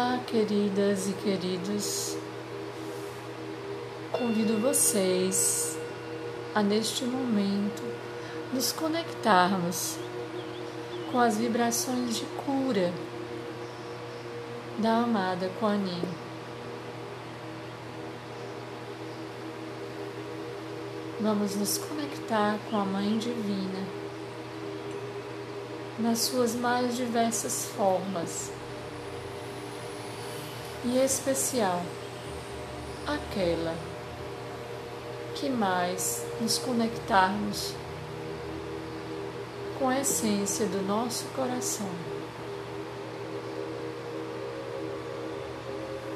[0.00, 2.16] Olá, queridas e queridos.
[4.12, 5.76] Convido vocês
[6.54, 7.82] a, neste momento,
[8.52, 9.98] nos conectarmos
[11.10, 12.92] com as vibrações de cura
[14.78, 15.82] da amada Kuan.
[21.20, 23.84] Vamos nos conectar com a Mãe Divina
[25.98, 28.52] nas suas mais diversas formas
[30.88, 31.82] e especial
[33.06, 33.74] aquela
[35.34, 37.74] que mais nos conectarmos
[39.78, 41.90] com a essência do nosso coração.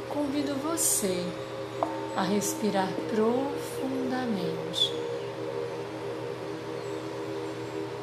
[0.09, 1.23] Convido você
[2.17, 4.93] a respirar profundamente,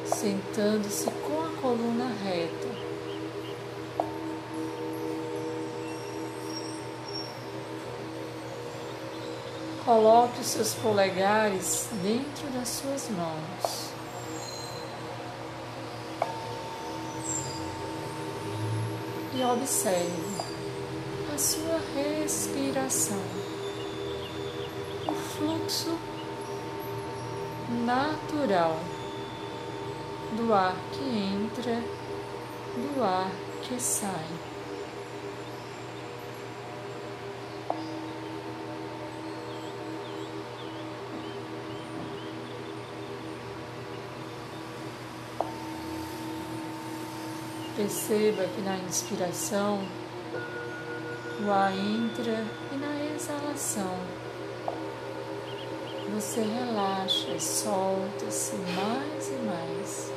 [0.05, 2.88] sentando-se com a coluna reta
[9.89, 13.89] Coloque os seus polegares dentro das suas mãos.
[19.33, 20.41] E observe
[21.33, 23.17] a sua respiração,
[25.07, 25.97] o fluxo
[27.83, 28.79] natural
[30.37, 31.81] do ar que entra,
[32.75, 33.31] do ar
[33.63, 34.48] que sai.
[47.89, 49.79] Perceba que na inspiração
[51.43, 53.97] o ar entra e na exalação
[56.13, 60.11] você relaxa solta-se mais e mais.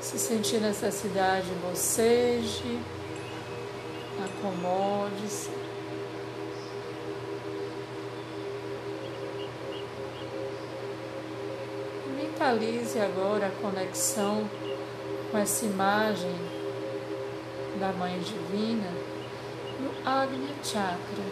[0.00, 2.80] Se sentir necessidade, boceje,
[4.24, 5.65] acomode-se.
[12.46, 14.48] Mentalize agora a conexão
[15.32, 16.30] com essa imagem
[17.80, 18.88] da Mãe Divina
[19.80, 21.24] no Agnya Chakra,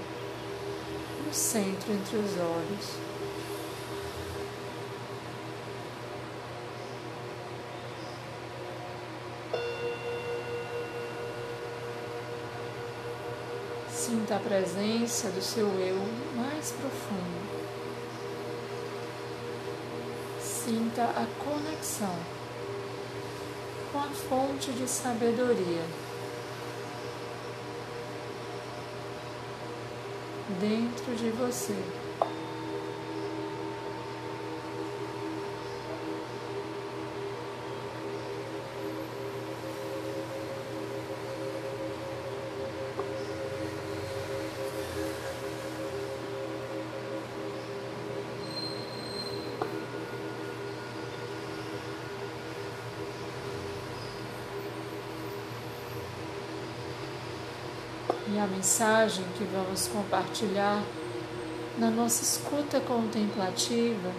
[1.25, 2.97] no centro entre os olhos.
[13.88, 15.96] Sinta a presença do seu eu
[16.34, 17.63] mais profundo.
[20.64, 22.16] Sinta a conexão
[23.92, 25.82] com a fonte de sabedoria
[30.58, 31.76] dentro de você.
[58.34, 60.82] E a mensagem que vamos compartilhar
[61.78, 64.10] na nossa escuta contemplativa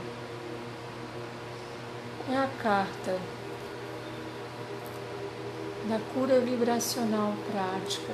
[2.32, 3.20] é a carta
[5.90, 8.14] da cura vibracional prática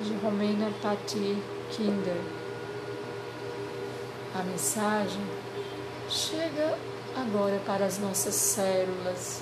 [0.00, 1.38] de Romena Patti
[1.70, 2.20] Kinder.
[4.34, 5.22] A mensagem
[6.08, 6.76] chega
[7.14, 9.40] agora para as nossas células,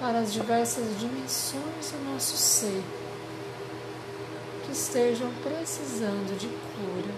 [0.00, 2.82] para as diversas dimensões do nosso ser
[4.78, 7.14] estejam precisando de cura.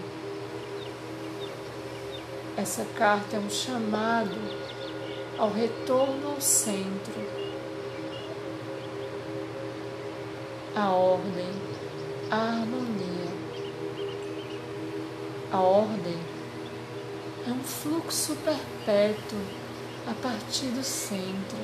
[2.57, 4.35] Essa carta é um chamado
[5.37, 7.13] ao retorno ao centro,
[10.75, 11.49] a ordem,
[12.31, 13.31] a harmonia.
[15.51, 16.17] A ordem
[17.47, 19.39] é um fluxo perpétuo
[20.09, 21.59] a partir do centro.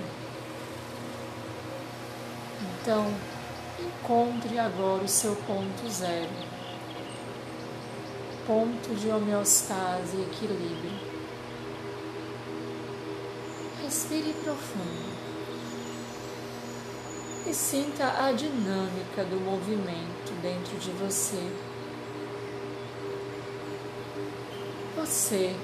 [2.61, 3.36] Então,
[3.79, 6.31] Encontre agora o seu ponto zero,
[8.47, 10.99] ponto de homeostase e equilíbrio.
[13.83, 15.17] Respire profundo
[17.45, 21.51] e sinta a dinâmica do movimento dentro de você.
[24.95, 25.55] Você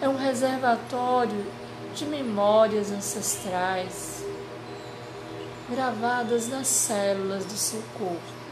[0.00, 1.44] é um reservatório
[1.92, 4.31] de memórias ancestrais
[5.70, 8.42] gravadas nas células do seu corpo.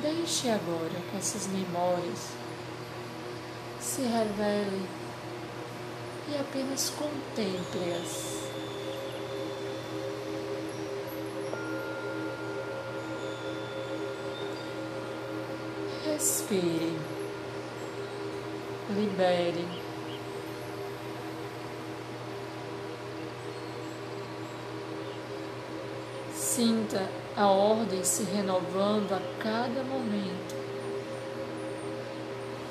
[0.00, 2.28] Deixe agora que essas memórias
[3.80, 4.86] se revelem
[6.28, 8.38] e apenas contemple-as.
[16.04, 16.98] Respire,
[18.90, 19.87] libere.
[26.58, 30.56] Sinta a ordem se renovando a cada momento.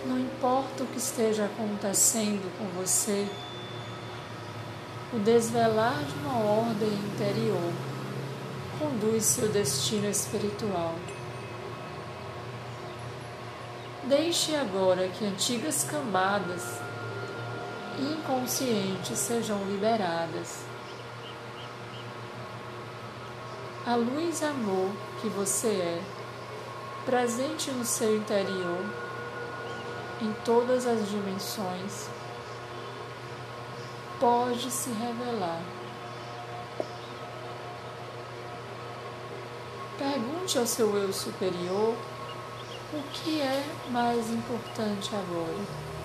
[0.06, 3.26] Não importa o que esteja acontecendo com você,
[5.14, 7.72] o desvelar de uma ordem interior
[8.78, 10.94] conduz seu destino espiritual.
[14.04, 16.82] Deixe agora que antigas camadas
[17.98, 20.77] inconscientes sejam liberadas.
[23.88, 24.92] A luz amor
[25.22, 26.02] que você é,
[27.06, 28.84] presente no seu interior,
[30.22, 32.10] em todas as dimensões,
[34.20, 35.62] pode se revelar.
[39.98, 41.96] Pergunte ao seu eu superior
[42.92, 45.97] o que é mais importante agora?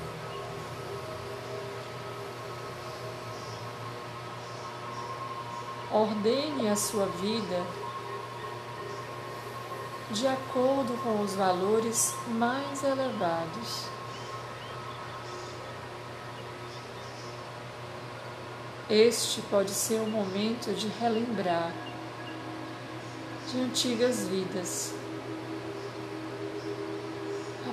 [5.93, 7.67] Ordene a sua vida
[10.11, 13.87] de acordo com os valores mais elevados.
[18.89, 21.73] Este pode ser o momento de relembrar
[23.51, 24.95] de antigas vidas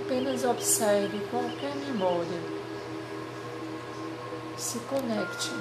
[0.10, 2.42] Apenas observe qualquer memória.
[4.58, 5.52] Se conecte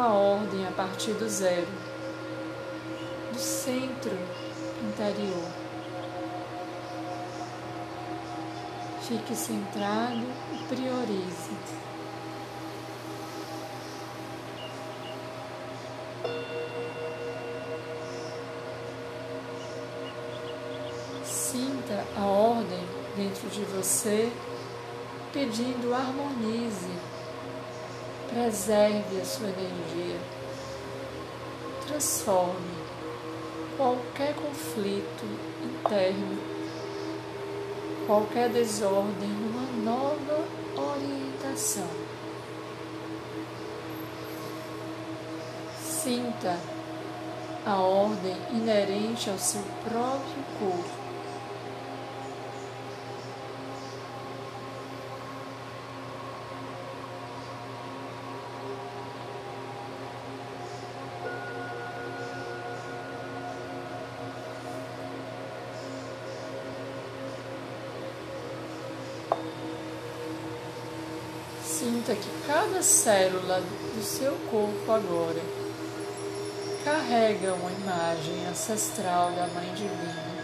[0.00, 1.66] a ordem a partir do zero,
[3.32, 4.12] do centro
[4.82, 5.48] interior.
[9.02, 11.56] Fique centrado e priorize.
[21.24, 22.84] Sinta a ordem
[23.16, 24.32] dentro de você,
[25.32, 27.13] pedindo harmonize,
[28.34, 30.18] preserve a sua energia,
[31.86, 32.74] transforme
[33.76, 35.24] qualquer conflito
[35.62, 36.36] interno,
[38.08, 40.44] qualquer desordem numa nova
[40.76, 41.88] orientação.
[45.80, 46.58] Sinta
[47.64, 51.03] a ordem inerente ao seu próprio corpo
[72.84, 73.62] célula
[73.94, 75.40] do seu corpo agora
[76.84, 80.34] carrega uma imagem ancestral da Mãe Divina.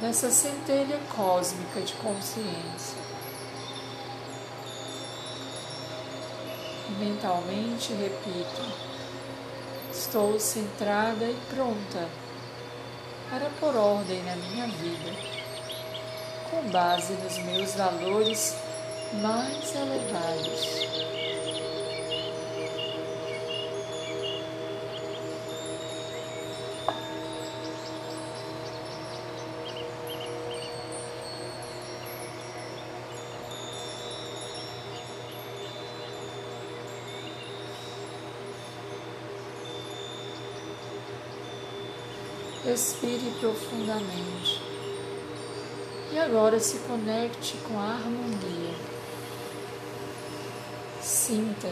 [0.00, 2.98] Dessa centelha cósmica de consciência.
[6.98, 8.62] Mentalmente repito:
[9.92, 12.08] estou centrada e pronta
[13.30, 15.35] para pôr ordem na minha vida
[16.56, 18.56] com base nos meus valores
[19.20, 20.86] mais elevados.
[42.64, 44.45] Respire profundamente.
[46.16, 48.74] E agora se conecte com a harmonia.
[51.02, 51.68] Sinta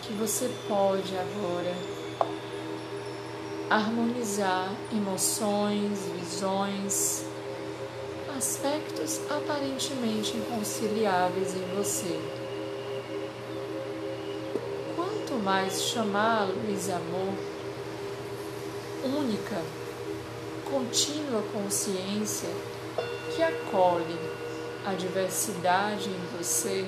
[0.00, 1.76] que você pode agora
[3.68, 7.26] harmonizar emoções, visões,
[8.34, 12.18] aspectos aparentemente inconciliáveis em você.
[14.96, 17.34] Quanto mais chamá-lo de amor,
[19.04, 19.83] única,
[20.74, 22.48] contínua consciência
[23.32, 24.18] que acolhe
[24.84, 26.84] a diversidade em você,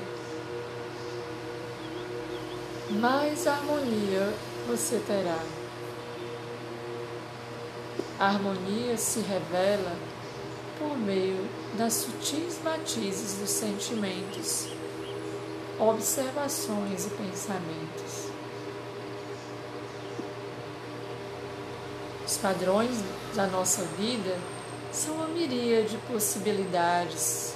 [2.98, 4.34] mais harmonia
[4.66, 5.38] você terá.
[8.18, 9.96] A harmonia se revela
[10.80, 14.66] por meio das sutis matizes dos sentimentos,
[15.78, 18.35] observações e pensamentos.
[22.36, 23.02] Padrões
[23.34, 24.36] da nossa vida
[24.92, 27.54] são uma miríade de possibilidades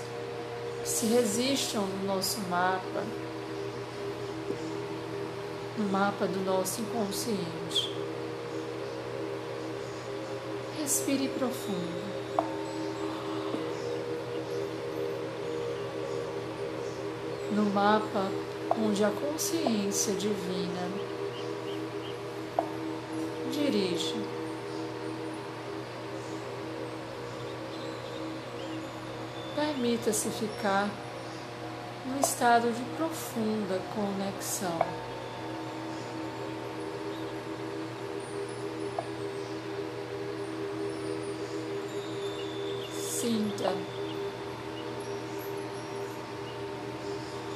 [0.82, 3.04] que se resistam no nosso mapa
[5.80, 7.96] no mapa do nosso inconsciente.
[10.78, 12.10] Respire profundo.
[17.52, 18.30] No mapa
[18.78, 20.88] onde a consciência divina
[23.50, 24.39] dirige.
[29.90, 30.88] Permita-se ficar
[32.06, 34.78] num estado de profunda conexão.
[42.92, 43.75] Sinta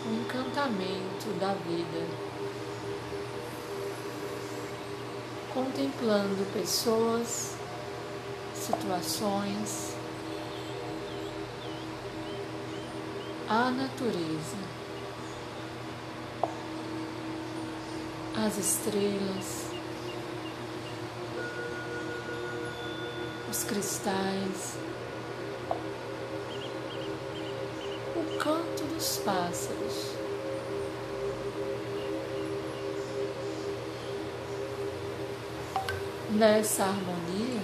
[0.05, 2.05] o encantamento da vida,
[5.55, 7.55] contemplando pessoas,
[8.57, 9.94] situações,
[13.57, 14.57] a natureza,
[18.45, 19.67] as estrelas,
[23.49, 24.77] os cristais,
[28.17, 30.15] o canto dos pássaros.
[36.31, 37.63] Nessa harmonia,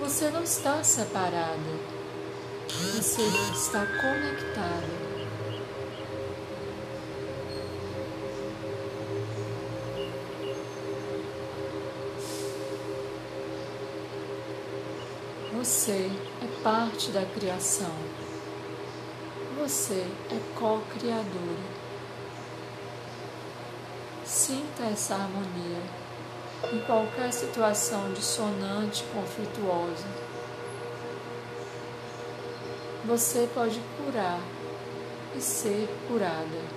[0.00, 1.75] você não está separada
[3.06, 3.22] você
[3.52, 4.90] está conectado.
[15.54, 16.10] Você
[16.42, 17.94] é parte da criação.
[19.60, 21.22] Você é co-criadora.
[24.24, 25.82] Sinta essa harmonia
[26.72, 30.35] em qualquer situação dissonante, conflituosa
[33.06, 34.40] você pode curar
[35.36, 36.76] e ser curada.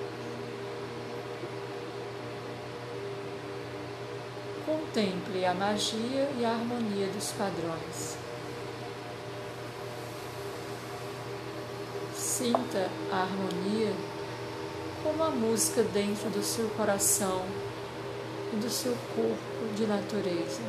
[4.64, 8.18] Contemple a magia e a harmonia dos padrões.
[12.16, 13.92] Sinta a harmonia
[15.04, 17.44] como a música dentro do seu coração
[18.54, 20.62] e do seu corpo de natureza.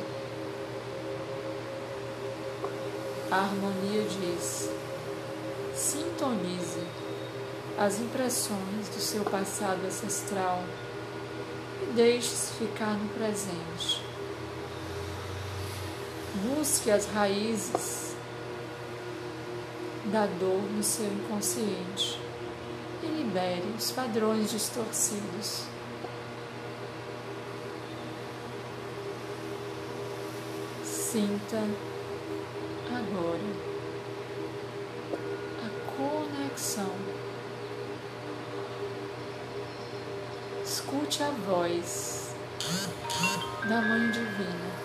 [3.29, 4.69] A harmonia diz:
[5.81, 6.85] Sintonize
[7.75, 10.63] as impressões do seu passado ancestral
[11.81, 13.99] e deixe-se ficar no presente.
[16.35, 18.15] Busque as raízes
[20.11, 22.21] da dor no seu inconsciente
[23.01, 25.63] e libere os padrões distorcidos.
[30.83, 31.57] Sinta
[36.61, 36.91] conexão.
[40.63, 42.35] Escute a voz
[43.67, 44.81] da Mãe Divina.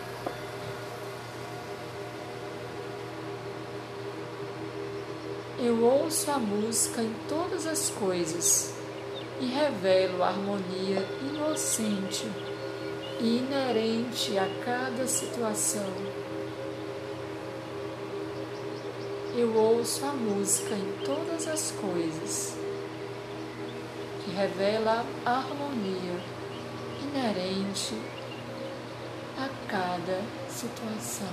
[5.58, 8.74] Eu ouço a música em todas as coisas
[9.40, 12.26] e revelo a harmonia inocente
[13.20, 16.25] e inerente a cada situação
[19.38, 22.56] eu ouço a música em todas as coisas,
[24.24, 26.18] que revela a harmonia
[27.02, 27.94] inerente
[29.38, 31.28] a cada situação.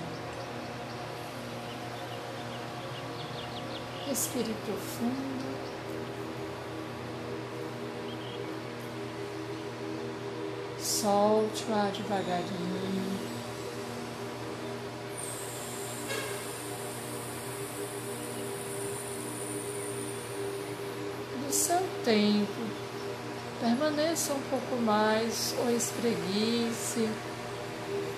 [4.06, 5.54] Respire profundo.
[10.78, 12.83] Solte o ar devagarinho.
[22.04, 22.62] Tempo.
[23.60, 27.10] Permaneça um pouco mais ou espreguice.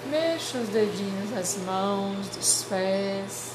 [0.10, 3.54] Mexa os dedinhos das mãos, dos pés.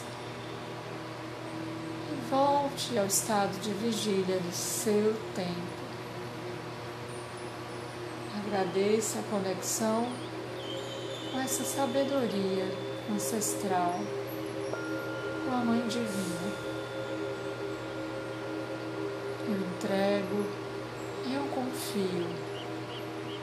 [2.12, 5.80] E volte ao estado de vigília do seu tempo.
[8.46, 10.08] Agradeça a conexão
[11.30, 12.66] com essa sabedoria
[13.12, 14.00] ancestral,
[15.44, 16.39] com a Mãe Divina
[19.90, 20.46] entrego,
[21.32, 22.28] eu confio,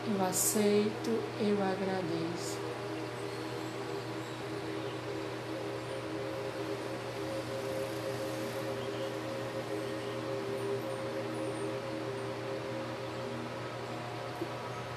[0.08, 2.58] eu aceito, eu agradeço.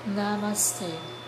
[0.06, 1.19] Namastê.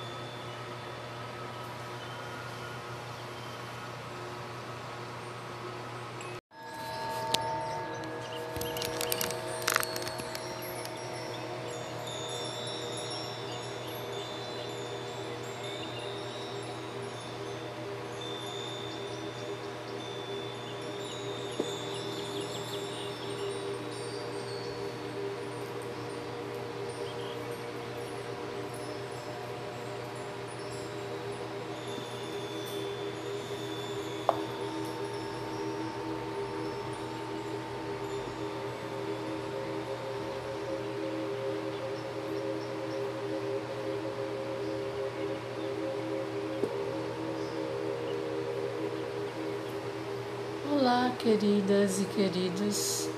[50.94, 53.08] Olá, queridas e queridos.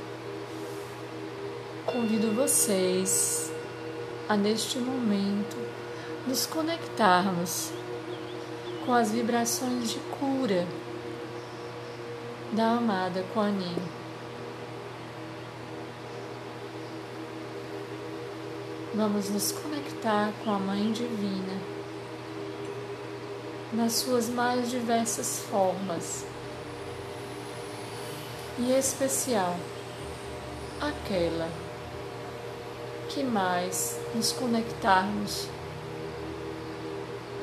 [1.84, 3.52] Convido vocês
[4.28, 5.56] a, neste momento,
[6.24, 7.72] nos conectarmos
[8.86, 10.64] com as vibrações de cura
[12.52, 13.58] da amada Kuan
[18.94, 21.60] Vamos nos conectar com a Mãe Divina
[23.72, 26.24] nas suas mais diversas formas
[28.58, 29.56] e especial
[30.80, 31.48] aquela
[33.08, 35.48] que mais nos conectarmos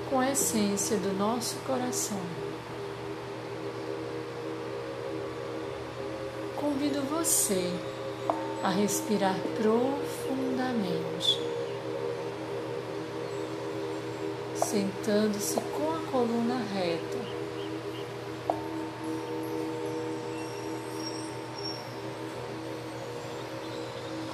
[0.10, 2.20] com a essência do nosso coração.
[6.56, 7.72] Convido você
[8.64, 11.40] a respirar profundamente,
[14.56, 17.41] sentando-se com a coluna reta.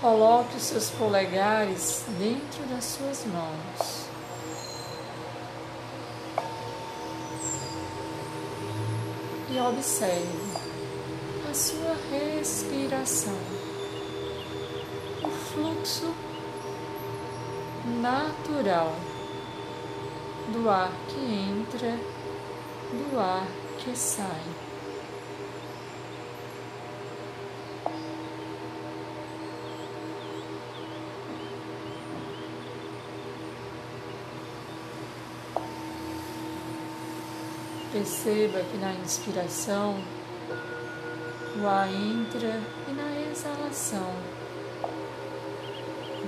[0.08, 4.08] Coloque os seus polegares dentro das suas mãos.
[9.52, 10.62] E observe
[11.52, 13.38] a sua respiração,
[15.26, 16.16] o fluxo
[18.02, 18.96] natural
[20.54, 22.00] do ar que entra,
[22.94, 23.46] do ar
[23.78, 24.67] que sai.
[38.08, 39.98] Perceba que na inspiração
[41.62, 44.14] o ar entra e na exalação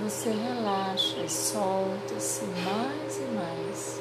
[0.02, 4.00] você relaxa solta-se mais e mais.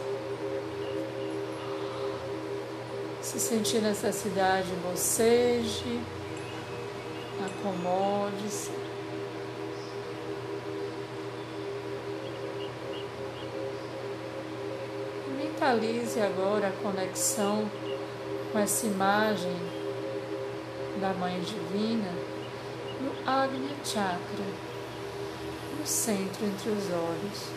[3.22, 6.02] Se sentir necessidade, boceje,
[7.46, 8.79] acomode-se.
[15.70, 17.70] Mentalize agora a conexão
[18.52, 19.56] com essa imagem
[21.00, 22.12] da Mãe Divina
[23.00, 24.46] no Agni Chakra,
[25.78, 27.50] no centro entre os olhos.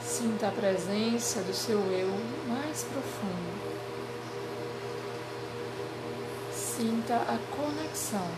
[0.00, 2.08] Sinta a presença do seu eu
[2.48, 3.77] mais profundo.
[6.78, 8.30] Sinta a conexão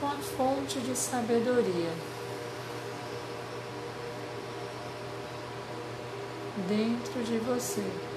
[0.00, 1.92] com a fonte de sabedoria
[6.66, 8.13] dentro de você.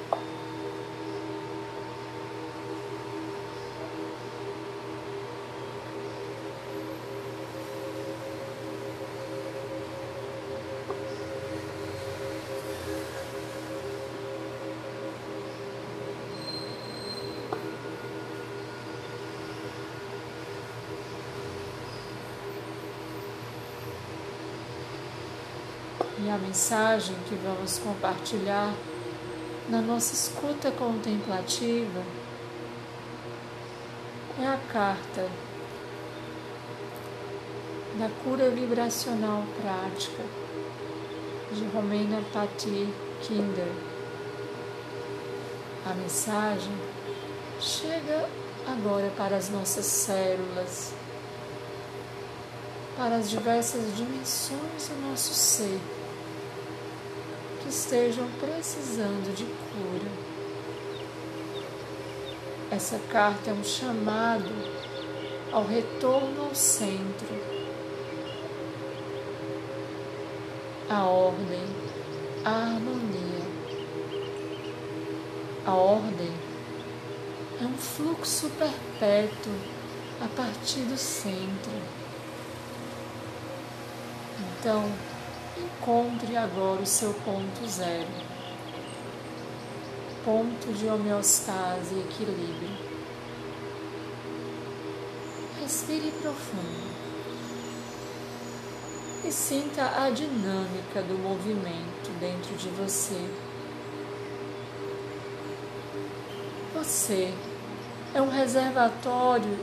[26.19, 28.73] E a mensagem que vamos compartilhar
[29.69, 32.01] na nossa escuta contemplativa
[34.41, 35.29] é a carta
[37.99, 40.23] da cura vibracional prática
[41.51, 43.71] de Romena Patti Kinder.
[45.85, 46.73] A mensagem
[47.59, 48.27] chega
[48.65, 50.93] agora para as nossas células,
[52.97, 55.79] para as diversas dimensões do nosso ser
[57.77, 60.11] estejam precisando de cura.
[62.71, 64.51] Essa carta é um chamado
[65.51, 67.27] ao retorno ao centro,
[70.89, 71.63] à ordem,
[72.43, 73.45] à harmonia.
[75.63, 76.33] A ordem
[77.61, 79.53] é um fluxo perpétuo
[80.19, 81.71] a partir do centro.
[84.59, 84.91] Então,
[85.59, 88.07] Encontre agora o seu ponto zero,
[90.23, 92.69] ponto de homeostase e equilíbrio.
[95.59, 96.87] Respire profundo
[99.25, 103.19] e sinta a dinâmica do movimento dentro de você.
[106.75, 107.33] Você
[108.13, 109.57] é um reservatório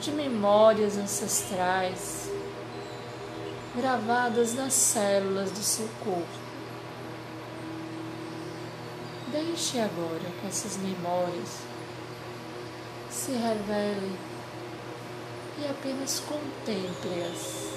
[0.00, 2.29] de memórias ancestrais
[3.74, 6.50] gravadas nas células do seu corpo.
[9.30, 11.60] Deixe agora que essas memórias
[13.10, 14.16] se revelem
[15.58, 17.70] e apenas contemple-as.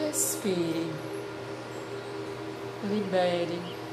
[0.00, 0.92] Respire,
[2.84, 3.83] libere.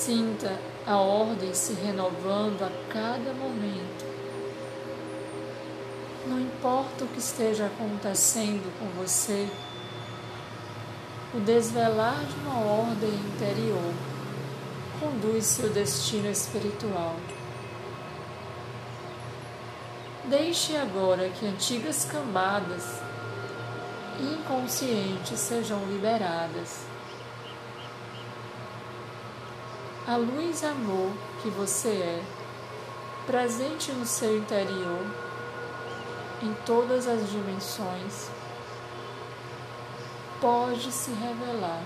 [0.00, 4.06] Sinta a ordem se renovando a cada momento.
[6.26, 9.46] Não importa o que esteja acontecendo com você,
[11.34, 13.92] o desvelar de uma ordem interior
[14.98, 17.16] conduz seu destino espiritual.
[20.24, 23.02] Deixe agora que antigas camadas
[24.18, 26.88] inconscientes sejam liberadas.
[30.10, 32.22] A luz amor que você é,
[33.26, 35.06] presente no seu interior,
[36.42, 38.28] em todas as dimensões,
[40.40, 41.84] pode se revelar.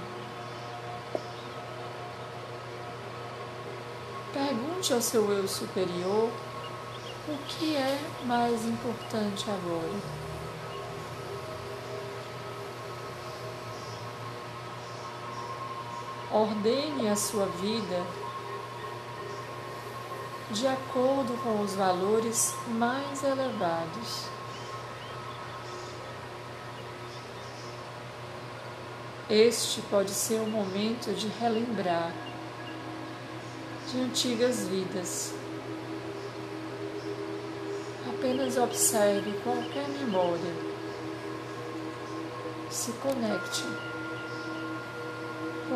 [4.33, 6.31] Pergunte ao seu eu superior
[7.29, 10.34] o que é mais importante agora.
[16.35, 18.05] Ordene a sua vida
[20.51, 24.25] de acordo com os valores mais elevados.
[29.31, 32.13] Este pode ser o momento de relembrar
[33.93, 35.33] de antigas vidas.
[38.09, 40.53] Apenas observe qualquer memória.
[42.69, 43.94] Se conecte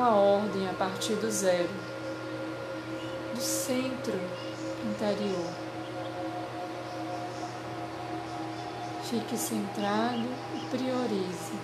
[0.02, 1.68] a ordem a partir do zero,
[3.34, 4.14] do centro
[4.84, 5.68] interior.
[9.04, 11.58] Fique centrado e priorize.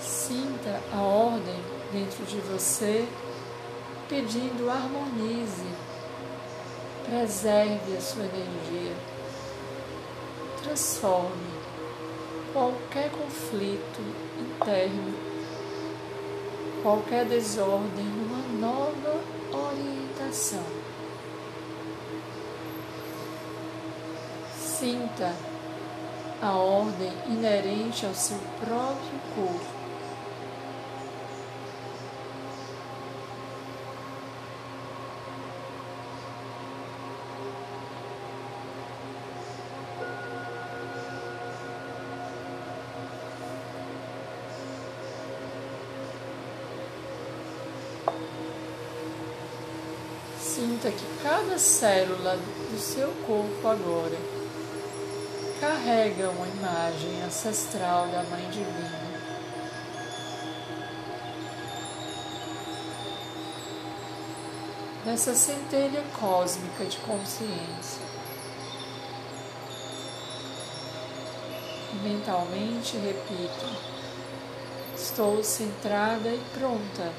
[0.00, 1.60] Sinta a ordem
[1.92, 3.08] dentro de você,
[4.08, 5.91] pedindo harmonize,
[7.04, 8.94] preserve a sua energia,
[10.62, 11.52] transforme
[12.52, 14.00] qualquer conflito
[14.38, 15.14] interno,
[16.82, 19.20] qualquer desordem numa nova
[19.52, 20.64] orientação.
[24.56, 25.32] Sinta
[26.40, 29.81] a ordem inerente ao seu próprio corpo
[51.52, 52.38] cada célula
[52.70, 54.16] do seu corpo agora
[55.60, 59.12] carrega uma imagem ancestral da Mãe Divina.
[65.04, 68.02] Dessa centelha cósmica de consciência.
[72.02, 73.66] Mentalmente repito:
[74.96, 77.12] estou centrada e pronta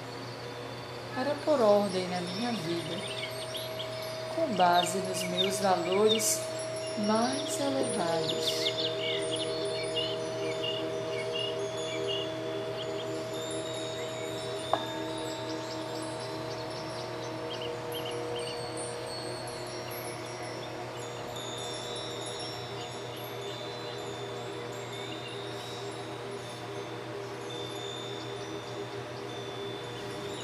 [1.13, 3.22] para pôr ordem na minha vida
[4.35, 6.41] com base nos meus valores
[7.05, 8.73] mais elevados.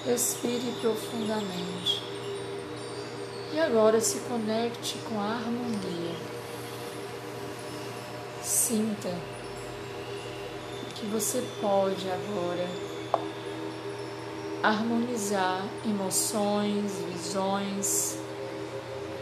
[0.05, 1.78] Respire profundamente.
[3.59, 6.15] E agora se conecte com a harmonia.
[8.41, 9.13] Sinta
[10.95, 12.65] que você pode agora
[14.63, 18.17] harmonizar emoções, visões,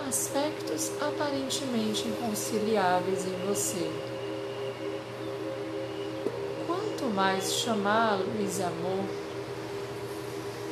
[0.08, 3.91] aspectos aparentemente inconciliáveis em você.
[6.67, 9.04] Quanto mais chamá-los amor,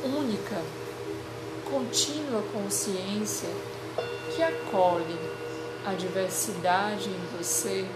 [0.04, 0.62] única,
[1.70, 3.48] contínua consciência
[4.34, 5.18] que acolhe
[5.84, 7.86] a diversidade em você,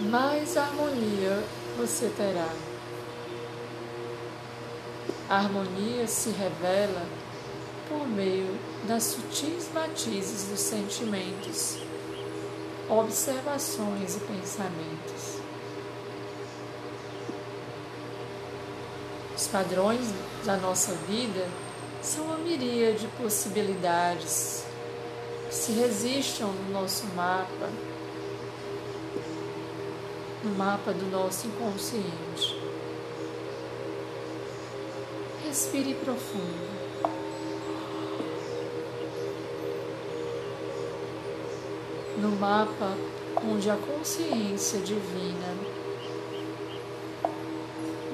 [0.00, 1.42] mais harmonia
[1.76, 2.48] você terá.
[5.28, 7.06] A harmonia se revela
[7.88, 11.78] por meio das sutis matizes dos sentimentos,
[12.88, 15.47] observações e pensamentos.
[19.48, 20.00] Padrões
[20.44, 21.46] da nossa vida
[22.02, 24.64] são uma miríade de possibilidades
[25.48, 27.68] que se resistam no nosso mapa
[30.42, 32.56] no mapa do nosso inconsciente.
[35.44, 36.78] Respire profundo.
[42.18, 42.96] No mapa
[43.44, 45.54] onde a consciência divina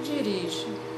[0.02, 0.93] dirige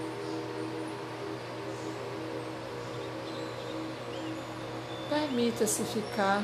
[5.37, 6.43] Permita-se ficar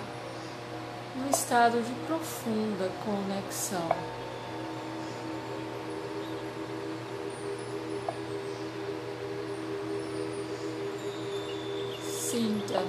[1.17, 3.89] num estado de profunda conexão.
[12.07, 12.85] Sinta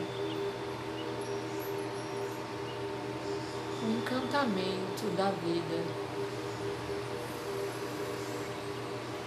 [3.81, 5.85] o encantamento da vida,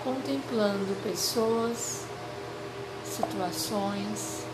[0.04, 2.04] contemplando pessoas,
[3.02, 4.45] situações,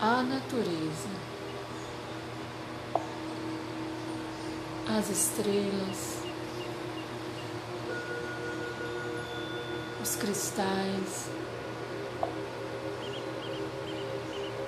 [0.00, 1.08] a natureza,
[4.96, 6.18] as estrelas,
[10.00, 11.28] os cristais,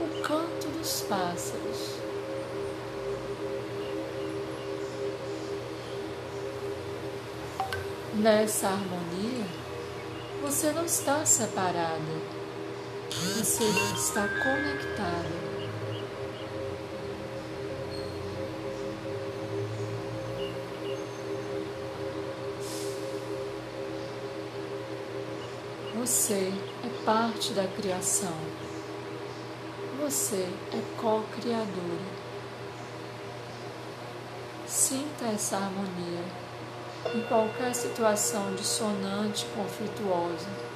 [0.01, 2.01] o canto dos pássaros.
[8.15, 9.47] Nessa harmonia,
[10.43, 12.20] você não está separada
[13.43, 15.41] você está conectado.
[25.97, 26.53] Você
[26.85, 28.37] é parte da criação.
[30.03, 31.71] Você é co-criadora.
[34.67, 36.25] Sinta essa harmonia
[37.15, 40.70] em qualquer situação dissonante, conflituosa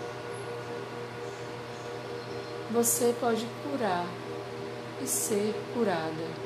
[2.74, 4.04] você pode curar
[5.00, 6.44] e ser curada.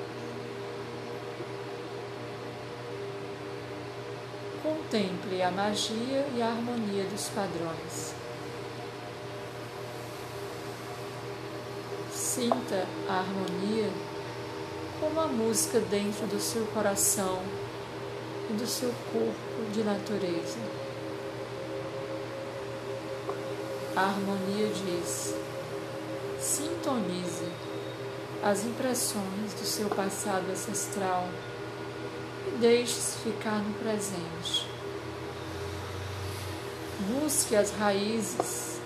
[4.63, 8.15] Contemple a magia e a harmonia dos padrões.
[12.13, 13.89] Sinta a harmonia
[15.01, 17.41] como a música dentro do seu coração
[18.51, 20.59] e do seu corpo de natureza.
[23.97, 25.48] A harmonia diz:
[26.41, 27.49] Sintonize
[28.43, 31.29] as impressões do seu passado ancestral
[32.47, 34.67] e deixe-se ficar no presente.
[37.01, 38.81] Busque as raízes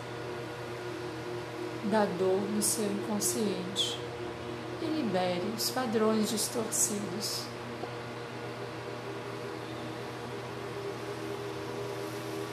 [1.85, 3.99] da dor no seu inconsciente
[4.81, 7.43] e libere os padrões distorcidos.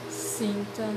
[0.09, 0.89] Sinta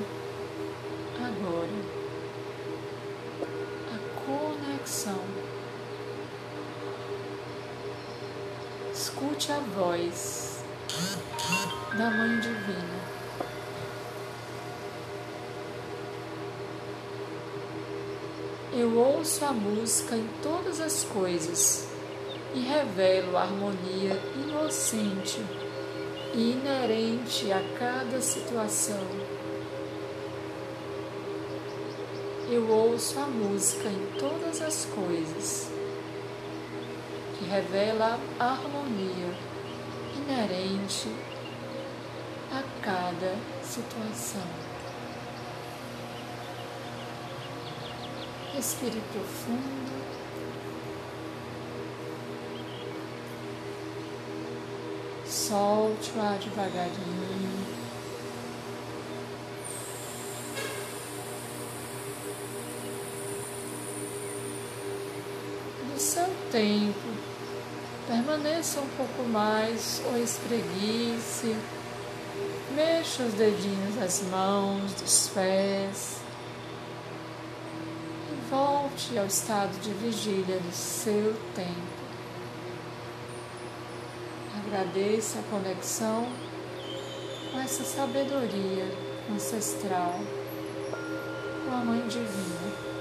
[9.02, 10.62] Escute a voz
[11.98, 13.00] da Mãe Divina.
[18.72, 21.88] Eu ouço a música em todas as coisas
[22.54, 25.44] e revelo a harmonia inocente
[26.32, 29.00] e inerente a cada situação
[32.52, 35.70] eu ouço a música em todas as coisas,
[37.52, 39.34] revela a harmonia
[40.16, 41.14] inerente
[42.50, 44.40] a cada situação.
[48.54, 49.92] Respire profundo.
[55.26, 57.82] Solte o ar devagarinho.
[65.98, 67.31] seu tempo.
[68.06, 71.56] Permaneça um pouco mais ou espreguice.
[72.74, 76.16] Mexa os dedinhos das mãos, dos pés.
[78.30, 82.02] E volte ao estado de vigília do seu tempo.
[84.66, 86.26] Agradeça a conexão
[87.50, 88.86] com essa sabedoria
[89.32, 90.18] ancestral,
[91.64, 92.92] com a Mãe Divina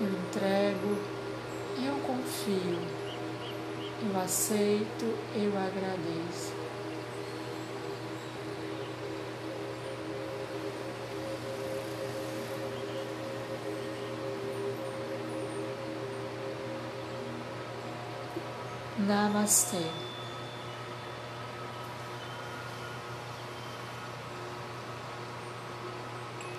[0.00, 0.96] eu entrego,
[2.24, 2.78] confio,
[4.02, 6.54] eu aceito, eu agradeço.
[19.06, 20.03] Namastê.